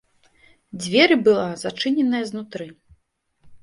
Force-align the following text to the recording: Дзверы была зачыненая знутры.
Дзверы 0.85 1.15
была 1.29 1.45
зачыненая 1.67 2.25
знутры. 2.35 2.65